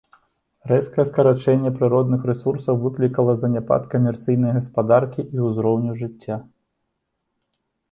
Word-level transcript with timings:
Рэзкае 0.69 1.03
скарачэнне 1.09 1.71
прыродных 1.75 2.21
рэсурсаў 2.29 2.79
выклікала 2.87 3.37
заняпад 3.43 3.87
камерцыйнай 3.93 4.51
гаспадаркі 4.57 5.29
і 5.39 5.47
ўзроўню 5.47 5.91
жыцця. 6.03 6.43